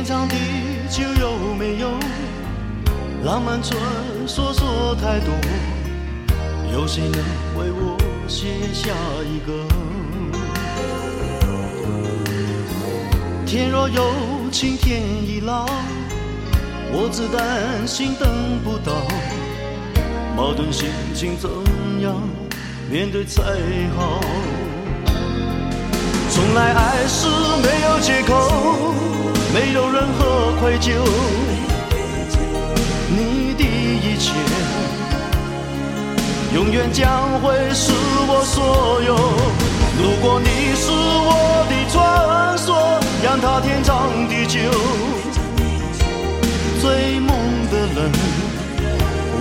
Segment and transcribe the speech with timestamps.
[0.00, 0.34] 天长地
[0.88, 1.90] 久有没有
[3.22, 3.78] 浪漫传
[4.26, 5.34] 说说太多？
[6.72, 7.20] 有谁能
[7.58, 8.94] 为我写下
[9.26, 9.52] 一个？
[13.44, 14.10] 天若有
[14.50, 15.66] 情天亦老，
[16.92, 18.94] 我只担心等不到，
[20.34, 21.50] 矛盾心情怎
[22.00, 22.14] 样
[22.90, 23.42] 面对才
[23.94, 24.18] 好？
[26.30, 28.94] 从来爱是没有借口，
[29.52, 30.92] 没有任何愧疚，
[33.08, 34.32] 你的一切
[36.54, 37.92] 永远将会是
[38.28, 39.16] 我所有。
[39.98, 44.60] 如果你是我的传说，让它天长地久。
[46.80, 47.28] 追梦
[47.70, 48.10] 的人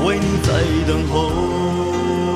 [0.05, 0.47] 为你在
[0.87, 2.28] 等候。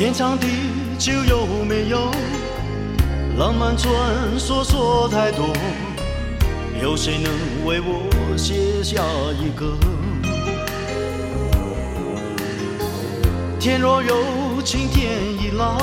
[0.00, 0.46] 天长地
[0.98, 2.10] 久有没有
[3.36, 3.92] 浪漫传
[4.38, 5.54] 说说太多？
[6.80, 7.30] 有谁能
[7.66, 9.04] 为我写下
[9.38, 9.76] 一个？
[13.58, 15.76] 天若有情天亦老，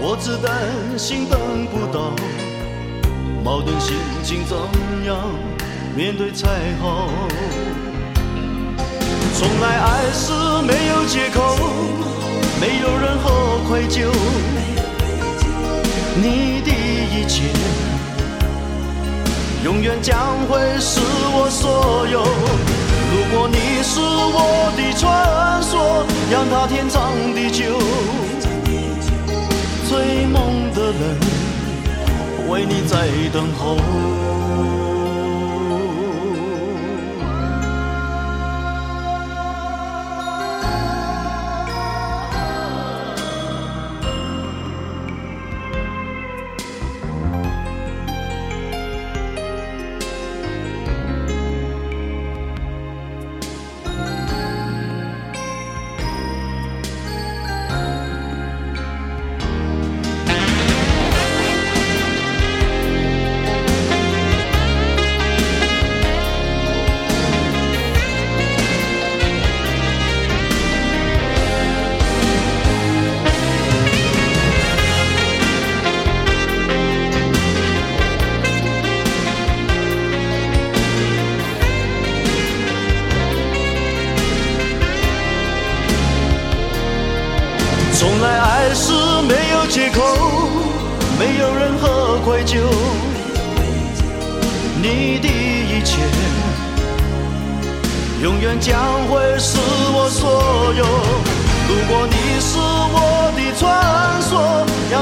[0.00, 2.16] 我只担心等不到，
[3.44, 4.56] 矛盾心情怎
[5.04, 5.18] 样
[5.94, 6.48] 面对才
[6.80, 7.10] 好？
[9.34, 12.15] 从来爱是没有借口。
[12.66, 14.10] 没有任何愧疚，
[16.16, 16.70] 你的
[17.12, 17.44] 一切
[19.62, 20.98] 永远将会是
[21.32, 22.24] 我所有。
[23.12, 27.78] 如果你是我的传说，让它天长地久。
[29.88, 31.16] 追梦的人
[32.48, 33.76] 为你在等候。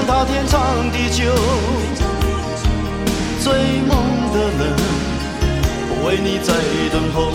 [0.07, 0.61] 让它天长
[0.93, 1.25] 地久。
[3.43, 3.53] 追
[3.89, 3.97] 梦
[4.35, 4.61] 的人
[6.05, 6.53] 为你在
[6.93, 7.33] 等候。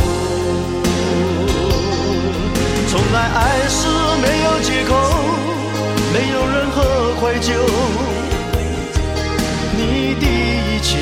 [2.87, 3.87] 从来爱是
[4.21, 4.93] 没有借口。
[6.13, 6.77] 没有任何
[7.19, 7.53] 愧疚，
[9.77, 10.97] 你的一切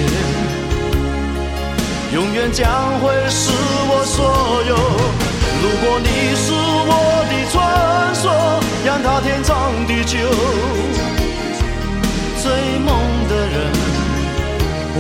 [2.14, 3.52] 永远将会是
[3.90, 4.18] 我所
[4.68, 4.76] 有。
[5.64, 6.92] 如果你是我
[7.30, 7.56] 的传
[8.16, 8.26] 说，
[8.86, 10.18] 让它天长地久。
[12.48, 13.72] 追梦的人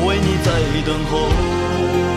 [0.06, 0.52] 为你在
[0.86, 2.17] 等候。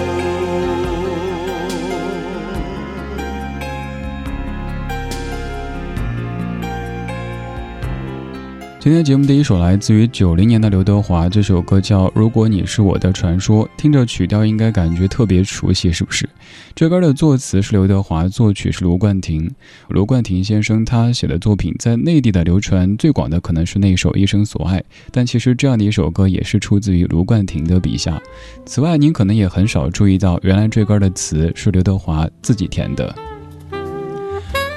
[8.81, 16.27] 今天节目第一首来自于九零年的刘德华，这首歌叫《如果你是我的传说》，听着曲调应该感觉特别熟悉，是不是？
[16.75, 19.51] 这歌的作词是刘德华，作曲是卢冠廷。
[19.89, 24.79] 卢冠廷先生他写的作品在内地的流传最广的可能是那首《一生所爱》，
[25.13, 28.19] 但其实这样的一首歌也是出自于卢冠廷的笔下。
[28.65, 33.15] 此外，您可能也很少注意到，原来这歌的词是刘德华自己填的。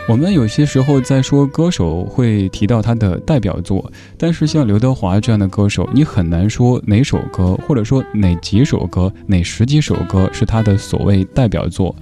[0.09, 11.95] 我们有些时候在说歌手会提到他的代表作，但是像刘德华这样的歌手，你很难说哪首歌，或者说哪几首歌、哪十几首歌是他的所谓代表作。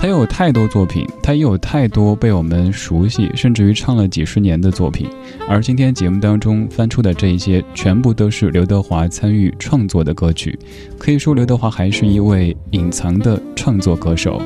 [0.00, 5.08] 他有太多作品，他也有太多被我们熟悉，甚至于唱了几十年的作品。
[5.48, 10.58] 而今天节目当中翻出的这一些，全部都是刘德华参与创作的歌曲。
[10.98, 14.42] 可以说，刘德华还是一位隐藏的创作歌手。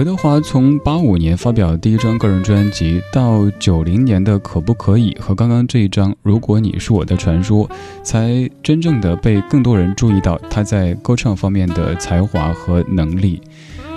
[0.00, 7.68] 刘德华从八五年发表第一张个人专辑，到九零年的《可不可以》和刚刚这一张《如果你是我的传说》，
[8.02, 13.42] 才真正的被更多人注意到他在歌唱方面的才华和能力。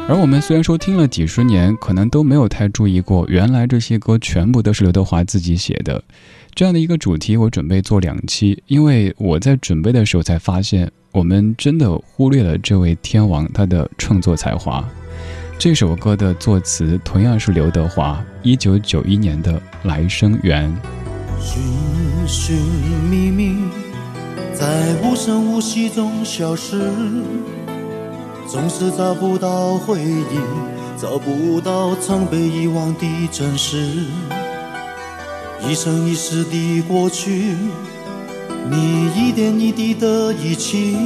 [0.10, 6.04] 而我们虽然说听了几十年，可能都没有太注意过，原来这些歌全部都是刘德华自己写的。
[6.54, 14.86] 这样的一个主题，我准备做两期，因为我在准备的时候才发现，我们真的忽略了这位天王他的创作才华。
[15.60, 19.54] 这首歌的作词同样是刘德华，一九九一年的
[19.84, 20.70] 《来生缘》。
[21.42, 21.62] 寻
[22.28, 22.58] 寻
[23.10, 23.56] 觅觅，
[24.54, 26.82] 在无声无息中消失，
[28.48, 30.40] 总是找不到回忆，
[30.98, 34.06] 找不到曾被遗忘的真实。
[35.66, 37.56] 一生一世的过去，
[38.70, 40.98] 你一点一滴的遗弃。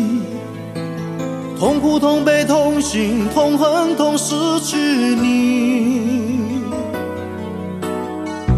[1.59, 6.61] 痛苦、痛悲、痛心、痛恨、痛失去你。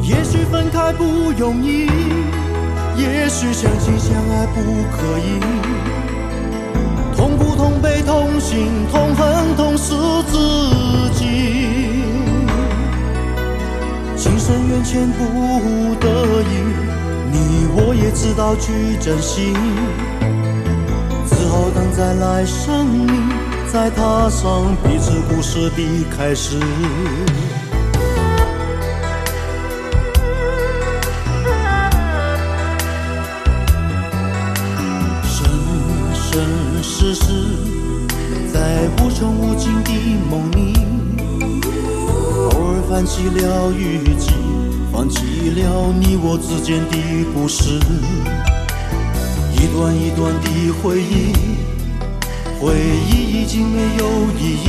[0.04, 1.88] 也许分开不容易，
[2.98, 4.60] 也许相亲相爱不
[4.92, 5.40] 可以。
[7.16, 9.94] 痛苦、痛悲、痛心、痛恨、痛失
[10.28, 11.24] 自己。
[14.18, 16.10] 情深缘浅不得
[16.42, 16.54] 已，
[17.32, 19.54] 你我也知道去珍惜。
[22.00, 23.08] 好等再来生命，
[23.68, 26.58] 再踏上彼此故事的开始。
[35.26, 35.46] 生
[36.16, 36.42] 生
[36.82, 37.24] 世世，
[38.54, 39.92] 在无穷无尽的
[40.30, 40.74] 梦里，
[42.54, 44.32] 偶尔翻起了雨季，
[44.90, 47.78] 放弃了你我之间的故事。
[49.52, 51.34] 一段一段的回忆，
[52.62, 52.76] 回
[53.10, 54.06] 忆已经没有
[54.38, 54.68] 意义。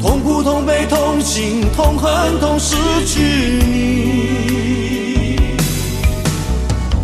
[0.00, 2.74] 痛苦、痛悲、痛心、痛恨、痛失
[3.06, 3.76] 去你。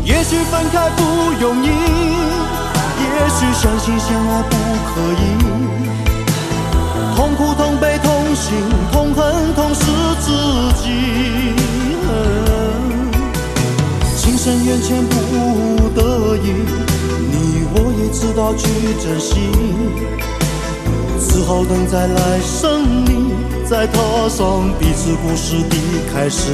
[0.05, 1.03] 也许分开不
[1.41, 4.56] 容易，也许相亲相爱不
[4.89, 5.23] 可以。
[7.15, 8.47] 痛苦、痛悲、痛心、
[8.91, 9.81] 痛恨、痛失
[10.21, 10.27] 自
[10.83, 10.85] 己。
[14.17, 16.47] 情深缘浅不得已，
[18.12, 18.69] 知道去
[19.02, 19.50] 珍惜。
[21.20, 23.32] 只好等在来生里，
[23.64, 25.76] 再踏上彼此故事的
[26.12, 26.52] 开始。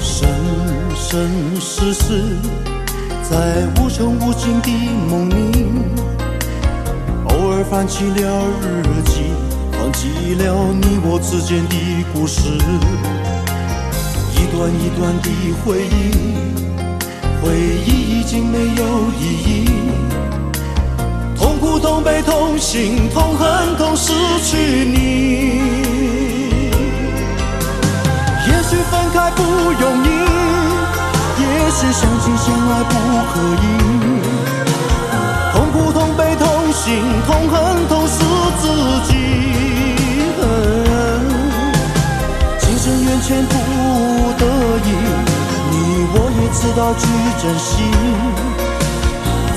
[0.00, 0.28] 生
[0.94, 2.22] 生世世，
[3.28, 4.70] 在无穷无尽的
[5.08, 5.66] 梦里。
[7.28, 9.32] 偶尔翻起了日记，
[9.98, 10.44] 放弃了
[10.80, 11.74] 你我之间的
[12.14, 12.50] 故事，
[14.30, 15.28] 一段一段的
[15.64, 16.14] 回忆，
[17.42, 17.50] 回
[17.84, 18.84] 忆已经没有
[19.18, 19.68] 意义。
[21.36, 24.12] 痛苦、痛悲、痛心、痛恨、痛失
[24.44, 25.58] 去你。
[28.46, 30.08] 也许分开不容易，
[31.42, 32.94] 也许相亲相爱不
[33.32, 33.66] 可以。
[35.52, 38.22] 痛苦、痛悲、痛心、痛恨、痛失
[38.60, 38.62] 自
[39.08, 39.10] 己。
[42.60, 43.52] 情深缘浅不
[44.38, 44.42] 得
[44.84, 44.88] 已，
[45.70, 45.74] 你
[46.14, 47.02] 我也知道去
[47.42, 47.70] 珍惜。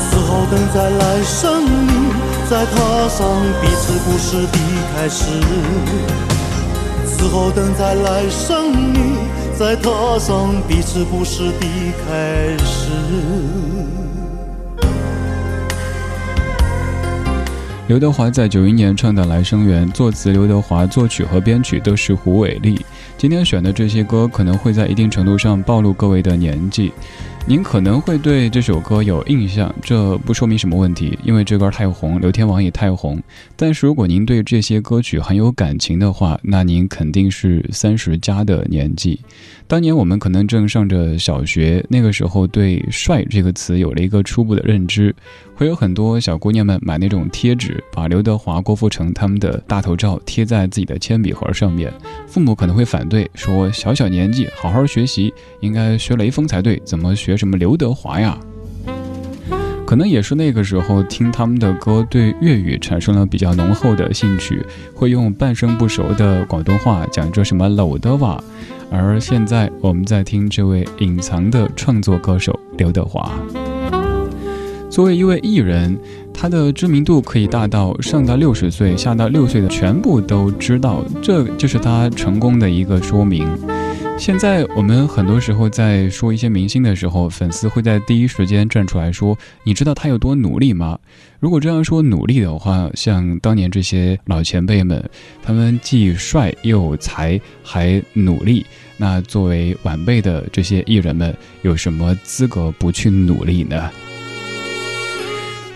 [0.09, 1.39] 只好等再来生
[1.87, 1.89] 里，
[2.49, 2.73] 再踏
[3.07, 3.19] 上
[3.61, 4.57] 彼此故事的
[4.93, 5.19] 开始。
[7.17, 8.99] 只好等再来生里，
[9.57, 11.65] 再踏上彼此故事的
[12.05, 14.00] 开始。
[17.91, 22.79] 刘德华在九一年唱的《来生缘》，作词刘德华，作曲和编曲都是胡伟立。
[23.17, 26.93] 今天选的这些歌，可能会在一定程度上暴露各位的年纪。
[27.45, 33.21] 您可能会对这首歌有印象，这不说明什么问题，因为这歌太红，刘天王也太红。
[33.57, 39.19] 但是如果您对这些歌曲很有感情的话，那您肯定是三十加的年纪。
[39.67, 45.15] 当年我们可能正上着小学，那个时候对“帅”这个词有了一个初步的认知，
[45.55, 51.93] 会有很多小姑娘们买那种贴纸，把刘德华、郭富城他们的大头照贴在自己的铅笔盒上面。
[52.27, 57.37] 父母可能会反对，说小小年纪好好学习，应该学雷锋才对，怎么学？
[57.37, 58.37] 什么刘德华呀？
[59.91, 68.41] 可能也是那个时候听他们的歌，对粤语产生了比较浓厚的兴趣，会用半生不熟的广东话讲着什么老德瓦。
[68.89, 73.29] 而现在我们在听这位隐藏的创作歌手刘德华。
[74.89, 75.99] 作为一位艺人，
[76.33, 83.45] 他的知名度可以大到上到六十岁，下到六岁的全部都知道，这就是他成功的一个说明。
[84.21, 89.35] 现在我们很多时候在说一些明星的时候，粉丝会在第一时间站出来说
[89.65, 90.99] ：“你知道他有多努力吗？”
[91.41, 95.03] 如果这样说努力的话，像当年这些老前辈们，
[95.41, 98.63] 他们既帅又有才，还努力，
[98.95, 103.89] 那作为晚辈的这些艺人们，有什么资格不去努力呢？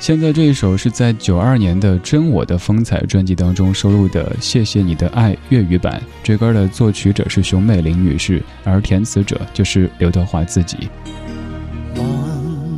[0.06, 6.00] 现在这一首是在九二年的《真我的风采》专辑当中收录的《谢谢你的爱》粤语版。
[6.22, 10.78] 这歌的作曲者是熊美玲女士，而填词者就是刘德华自己。
[11.96, 12.06] 漫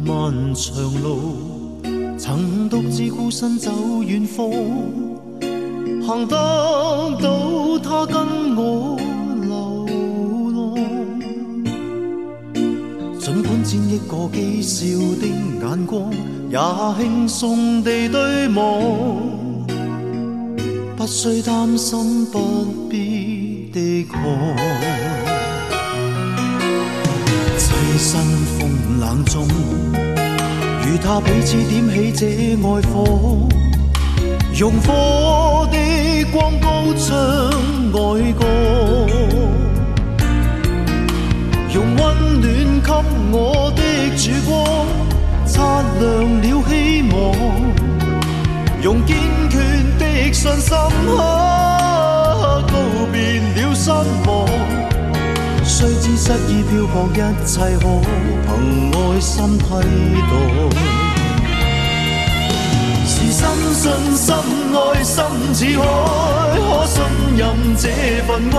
[0.06, 1.82] 漫长路，
[2.18, 4.50] 曾独自孤身走远方，
[6.08, 6.34] 行得
[7.22, 8.97] 到他跟我
[13.68, 16.10] 千亿个讥笑的眼光。
[16.50, 16.58] 也
[16.98, 18.82] 轻松地对望，
[20.96, 24.24] 不需担心，不必的抗。
[27.60, 28.22] 栖身
[28.58, 28.70] 风
[29.02, 29.46] 冷中，
[30.86, 33.50] 与他彼此点起这爱火，
[34.58, 35.78] 用火的
[36.32, 37.14] 光高唱
[37.92, 38.46] 爱歌，
[41.74, 42.46] 用温暖
[42.82, 42.92] 给
[43.32, 43.82] 我的
[44.18, 44.52] 曙光。
[45.46, 46.02] 擦亮
[46.42, 46.72] 了希
[47.12, 47.16] 望，
[48.82, 49.16] 用坚
[49.50, 49.56] 决
[49.98, 50.04] 的
[50.34, 50.72] 信心
[52.68, 52.74] 告
[53.12, 53.16] 别
[53.56, 53.90] 了失
[54.26, 54.28] 望。
[55.64, 57.16] 虽知失意漂泊，一
[57.46, 57.84] 切可
[58.46, 59.64] 凭爱心替
[60.28, 60.34] 代。
[63.06, 63.40] 是深
[63.74, 63.84] 信
[64.18, 64.28] 深
[64.74, 65.16] 爱心
[65.54, 65.82] 似海，
[66.58, 66.96] 可信
[67.38, 67.42] 任
[67.78, 67.86] 这
[68.28, 68.56] 份爱，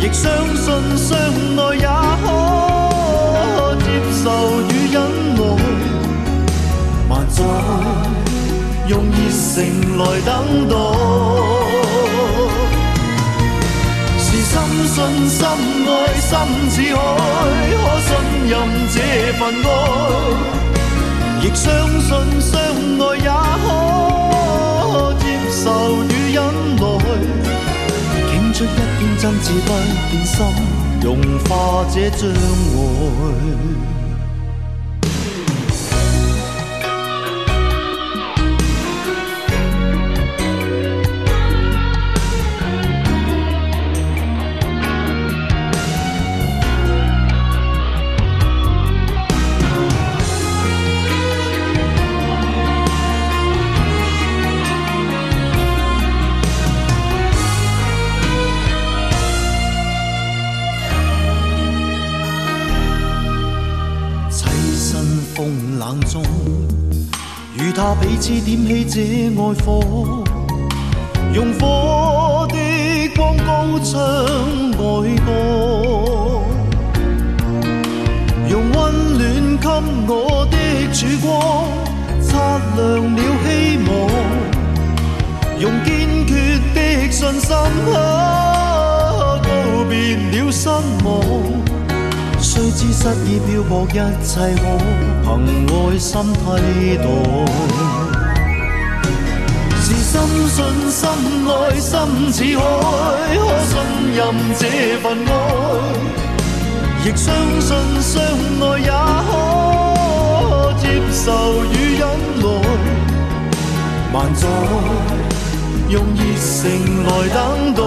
[0.00, 1.86] 亦相信相爱也
[2.24, 2.26] 可
[3.76, 3.86] 接
[4.22, 4.24] 受
[4.62, 4.72] 与。
[4.90, 4.96] 忍
[5.36, 5.40] 耐，
[7.10, 7.44] 万载
[8.88, 9.54] 用热诚
[9.98, 10.28] 来等
[10.66, 10.72] 待。
[14.18, 14.52] 是深
[14.86, 14.96] 信
[15.28, 15.40] 深
[15.86, 16.30] 爱深
[16.70, 16.98] 似海，
[17.82, 18.08] 可信
[18.48, 18.52] 任
[18.90, 18.96] 这
[19.38, 19.66] 份爱，
[21.42, 21.66] 亦相
[22.00, 22.08] 信
[22.40, 22.50] 相
[22.98, 23.28] 爱也
[23.62, 23.66] 可
[28.58, 29.72] 出一片真挚不
[30.10, 30.44] 变心，
[31.00, 31.06] 融
[31.44, 33.97] 化这障碍。
[68.18, 68.94] 彼此点起这
[69.30, 70.24] 爱火，
[71.32, 72.56] 用火的
[73.14, 73.94] 光高唱
[74.72, 74.76] 爱
[75.24, 75.28] 歌，
[78.48, 78.76] 用温
[79.16, 79.22] 暖
[79.56, 79.68] 给
[80.12, 80.56] 我的
[80.92, 81.28] 曙光，
[82.20, 82.28] 擦
[82.76, 82.80] 亮
[83.14, 83.46] 了希
[83.86, 83.88] 望，
[85.60, 85.86] 用坚
[86.26, 86.30] 决
[86.74, 86.76] 的
[87.12, 87.54] 信心
[87.94, 87.96] 啊
[89.44, 89.46] 告
[89.88, 91.06] 别了失望。
[92.40, 93.94] 虽知失意漂泊，一
[94.26, 94.64] 切可
[95.24, 97.04] 凭爱心替代。
[100.18, 100.58] 深信
[100.90, 101.00] 深
[101.46, 101.92] 爱心
[102.32, 102.60] 似海，
[103.38, 103.72] 可信
[104.16, 104.20] 任
[104.58, 104.62] 这
[105.00, 105.30] 份爱，
[107.04, 107.24] 亦相
[107.60, 107.68] 信
[108.02, 108.10] 相
[108.60, 108.90] 爱也
[109.28, 109.30] 可
[110.80, 110.82] 接
[111.12, 111.22] 受
[111.72, 112.02] 与忍
[112.40, 112.44] 耐。
[114.12, 114.42] 万载
[115.88, 116.58] 用热诚
[117.04, 117.36] 来等
[117.76, 117.80] 待。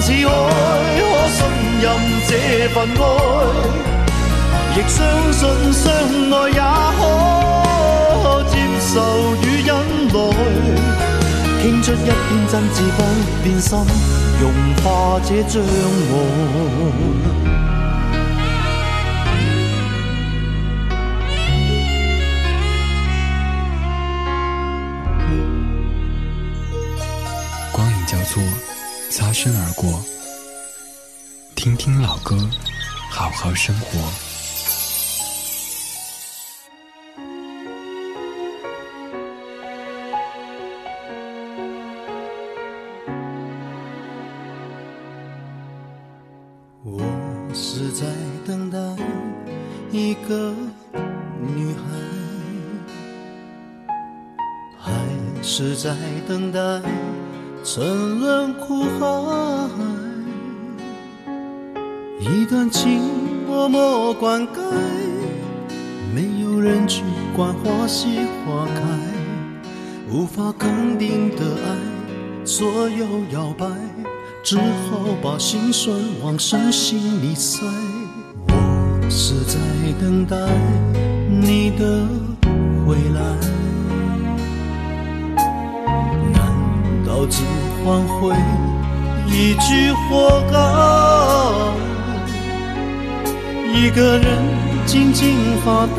[0.00, 0.30] 似海，
[1.00, 1.38] 可信
[1.82, 1.84] 任
[2.28, 2.30] 这
[2.72, 3.02] 份爱，
[4.76, 5.00] 亦相
[5.32, 5.40] 信
[5.72, 5.90] 相
[6.30, 6.60] 爱也
[6.98, 7.00] 可
[8.50, 8.92] 接受
[9.40, 9.68] 与忍
[10.08, 10.14] 耐。
[11.62, 12.12] 倾出一片
[12.52, 12.98] 真挚不
[13.42, 13.70] 变心，
[14.38, 14.44] 融
[14.84, 14.84] 化
[15.24, 15.64] 这障碍。
[29.08, 30.04] 擦身而过，
[31.54, 32.36] 听听老歌，
[33.10, 34.25] 好好生活。
[46.88, 47.02] 我
[47.52, 48.06] 是在
[48.46, 48.78] 等待
[49.90, 50.54] 一个
[51.42, 51.82] 女孩，
[54.78, 54.92] 还
[55.42, 55.96] 是在
[56.28, 56.60] 等待？
[57.64, 59.68] 沉沦苦海，
[62.20, 63.02] 一段情
[63.48, 64.60] 默默灌溉，
[66.14, 67.02] 没有人去
[67.34, 68.80] 管花谢花开，
[70.08, 73.66] 无法肯定的爱左右摇摆，
[74.46, 74.62] 只好
[75.20, 77.66] 把心酸往深心里塞。
[78.46, 79.58] 我是在
[80.00, 80.36] 等待
[81.28, 82.06] 你的
[82.86, 83.20] 回来，
[86.32, 86.40] 难
[87.04, 87.42] 道只
[87.84, 88.36] 换回
[89.26, 90.54] 一句活该？
[93.74, 94.28] 一个人
[94.86, 95.34] 静静
[95.64, 95.96] 发呆，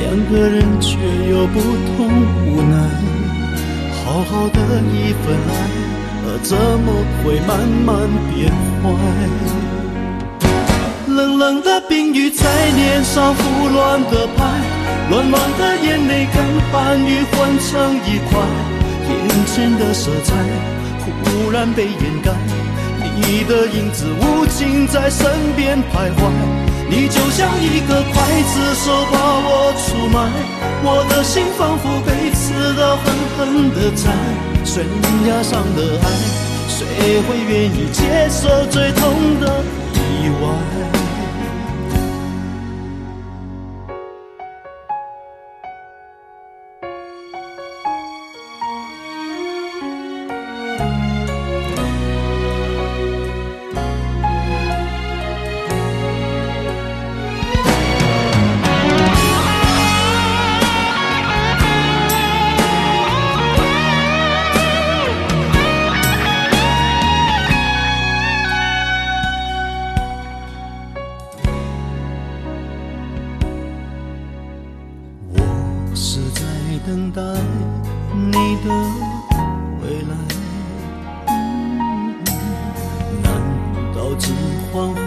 [0.00, 0.98] 两个人却
[1.30, 1.60] 有不
[1.94, 2.08] 同
[2.48, 2.74] 无奈。
[4.04, 4.58] 好好的
[4.90, 5.50] 一份爱，
[6.42, 6.92] 怎么
[7.22, 8.50] 会慢慢变
[8.82, 8.88] 坏？
[11.08, 14.44] 冷冷的冰雨在脸上胡乱的拍，
[15.10, 18.40] 乱乱的眼泪跟寒雨混成一块，
[19.08, 20.34] 眼前的色彩
[21.04, 22.32] 忽然被掩盖，
[23.16, 26.30] 你的影子无情在身边徘徊，
[26.88, 30.18] 你就像一个刽子手把我出卖。
[30.82, 33.04] 我的心仿佛被刺刀狠
[33.36, 34.10] 狠的宰，
[34.64, 34.84] 悬
[35.26, 36.08] 崖上的爱，
[36.68, 39.64] 谁会愿意接受最痛的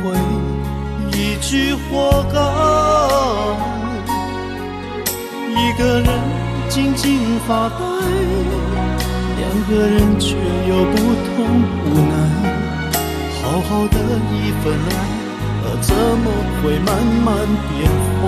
[0.01, 0.03] 回
[1.17, 2.35] 一句活该。
[5.55, 6.07] 一个人
[6.69, 7.77] 静静发呆，
[9.39, 10.35] 两个人却
[10.67, 11.35] 又不痛
[11.83, 12.13] 不难。
[13.41, 13.97] 好好的
[14.31, 14.93] 一份爱，
[15.81, 16.25] 怎么
[16.61, 16.87] 会慢
[17.25, 17.27] 慢
[17.69, 17.71] 变
[18.19, 18.21] 坏？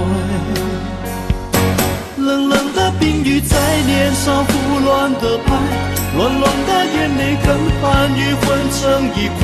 [2.17, 3.56] 冷冷的冰雨在
[3.88, 4.49] 脸上胡
[4.84, 5.47] 乱的拍，
[6.17, 7.47] 乱乱的眼泪跟
[7.82, 7.84] 寒
[8.15, 8.82] 雨混成
[9.15, 9.43] 一块。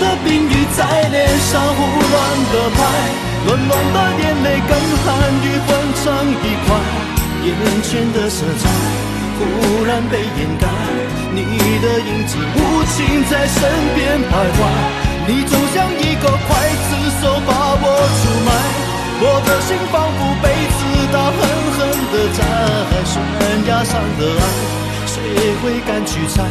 [0.00, 0.80] 的冰雨在
[1.12, 2.16] 脸上胡乱
[2.52, 2.78] 的拍，
[3.46, 4.72] 暖暖的眼泪跟
[5.04, 5.08] 寒
[5.44, 5.68] 雨混
[6.02, 6.04] 成
[6.40, 6.68] 一块，
[7.44, 7.48] 眼
[7.84, 8.62] 前的色彩
[9.38, 10.66] 忽然被掩盖，
[11.32, 11.44] 你
[11.84, 12.58] 的影子无
[12.90, 13.60] 情在身
[13.94, 14.58] 边徘徊，
[15.28, 16.50] 你就像一个刽
[16.88, 17.84] 子手把我
[18.16, 18.50] 出卖，
[19.20, 20.78] 我的心仿佛被刺
[21.12, 21.40] 刀狠
[21.76, 21.78] 狠
[22.10, 22.40] 的宰，
[23.04, 23.12] 悬
[23.68, 24.42] 崖上的爱，
[25.06, 25.12] 谁
[25.62, 26.42] 会敢去猜？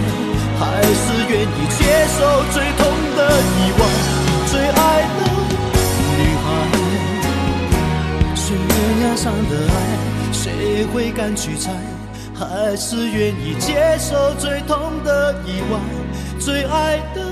[0.60, 1.84] 还是愿意接
[2.18, 3.09] 受最痛。
[3.30, 3.82] 的意外，
[4.48, 4.82] 最爱
[5.20, 5.20] 的。
[8.36, 8.58] 悬
[9.04, 9.78] 崖上的爱，
[10.34, 11.72] 谁会敢去猜？
[12.34, 15.80] 还是愿意接受最痛的意外？
[16.40, 17.29] 最爱的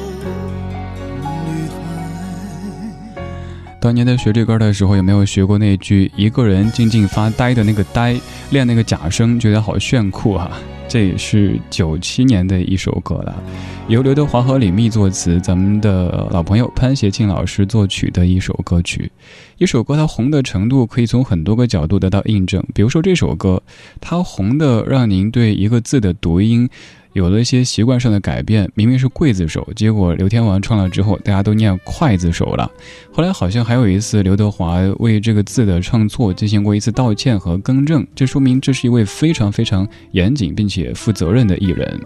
[3.87, 8.19] 当年在学这歌的时候，有没有学过那句“一个人静静发呆”的那个“呆”，
[8.51, 10.59] 练那个假声，觉得好炫酷啊！
[10.89, 13.41] 这也是九七年的一首歌了，
[13.87, 19.09] 由刘德华和李密作词，咱们的老朋友潘协庆老师作曲的一首歌曲。
[19.57, 23.63] 一首歌它红的程度可以从很多个角度得到印证，比如说这首歌，
[24.01, 26.69] 它红的让您对一个字的读音。
[27.17, 32.71] 有了一些习惯上的改变，明明是刽子手，结果刘天王唱了之后，大家都念筷子手了。
[33.11, 41.99] 后来好像还有一次，刘德华为这个字的唱错进行过一次道歉和更正，这说明这是一位非常非常严谨并且负责任的艺人。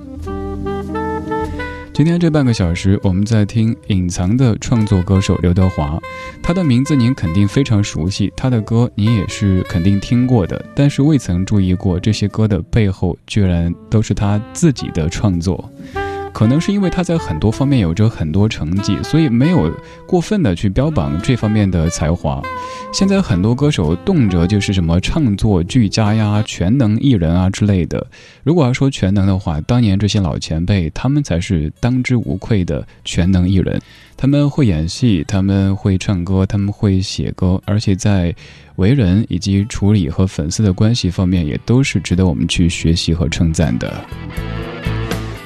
[2.01, 6.01] 今天这半个小时，我们在听隐藏的创作歌手刘德华，
[6.41, 15.71] 他的名字您肯定非常熟悉，他的歌您也是肯定听过的，但是未曾注意过这些歌的背后，居然都是他自己的创作。
[16.33, 19.71] 可能是因为他在很多方面有着很多成绩，所以没有
[20.07, 22.41] 过分的去标榜这方面的才华。
[22.91, 28.05] 现在很多歌手动辄就是什么唱作俱佳呀、全能艺人啊之类的。
[28.43, 33.79] 如果要说全能的话，当年这些老前辈他们才是当之无愧的全能艺人。
[34.17, 38.33] 他们会演戏，他们会唱歌，他们会写歌，而且在
[38.75, 43.91] 为人以及处理和粉丝的关系方面，也都是值得我们去学习和称赞的。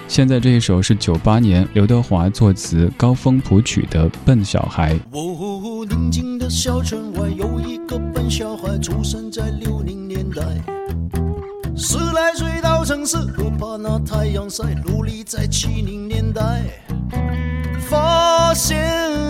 [0.07, 4.93] 现在这一首是九八年刘德华作词、高峰谱曲的《笨小孩》。
[5.11, 10.41] 哦，宁静的小城外有一个笨小孩，出生在六零年代。
[11.75, 16.61] 十来岁到城市，不怕那太阳晒，努力在七零年代。
[17.89, 18.79] 发现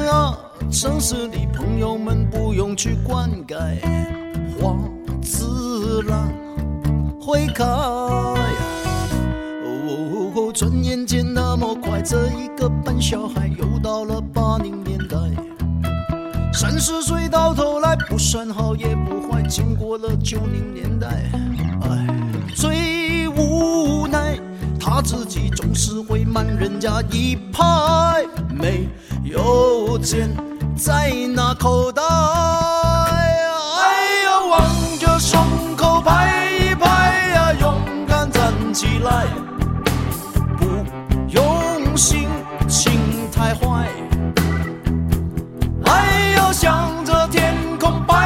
[0.08, 0.38] 啊，
[0.70, 3.80] 城市里朋友们不用去灌溉，
[4.60, 4.78] 花
[5.22, 6.32] 自然
[7.20, 7.66] 会开。
[10.56, 15.18] 转眼间那么快，这一个笨小孩又到了八零年代。
[16.54, 21.30] 三十岁到头来不算好也不坏，经过了九零年代，
[21.82, 22.08] 哎，
[22.56, 24.40] 最无奈
[24.80, 28.88] 他自己总是会慢人家一拍，没
[29.26, 30.34] 有钱
[30.78, 32.08] 在那口袋，哎
[34.24, 34.62] 呀，望
[35.00, 35.38] 着胸
[35.76, 36.45] 口拍
[47.86, 48.25] 天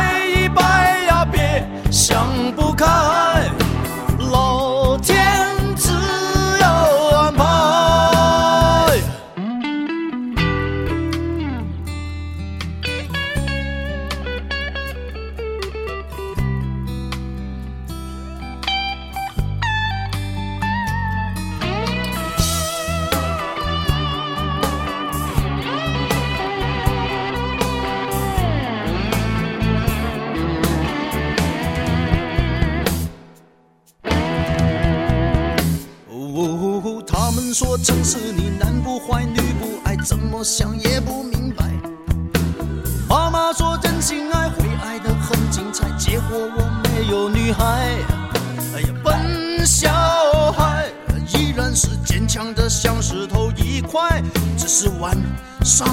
[55.00, 55.18] 晚
[55.64, 55.88] 上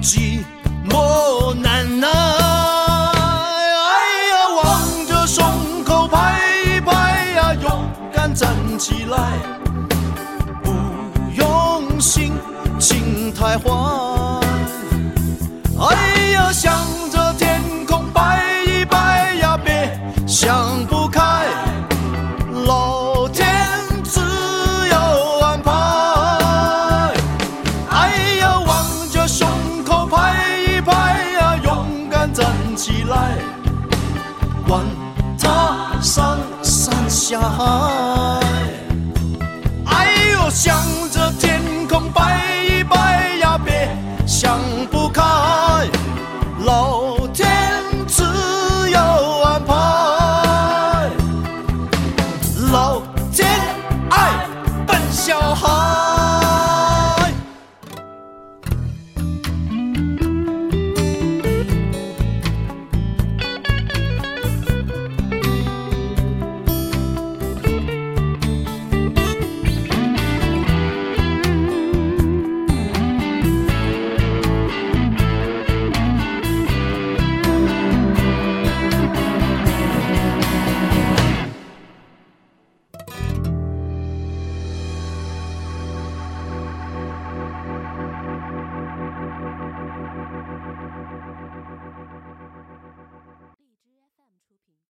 [0.00, 0.44] 寂
[0.88, 2.08] 寞难耐。
[2.08, 2.12] 哎
[4.30, 5.44] 呀，望着胸
[5.84, 9.32] 口拍一拍呀，勇敢站起来。
[10.62, 10.70] 不
[11.34, 12.32] 用心
[12.78, 13.64] 情太坏，
[37.34, 37.93] your heart.